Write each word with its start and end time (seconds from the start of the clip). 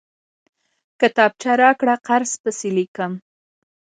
کتابچه 0.99 1.51
راکړه، 1.61 1.95
قرض 2.07 2.31
پسې 2.43 2.69
ليکم! 2.77 3.11